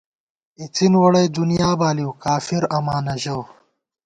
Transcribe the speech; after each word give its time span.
اِڅِن 0.59 0.93
ووڑئی 1.01 1.27
دنیا 1.37 1.69
بالِیؤ، 1.79 2.11
کافراماں 2.23 3.01
نہ 3.05 3.15
ژَؤ 3.21 3.41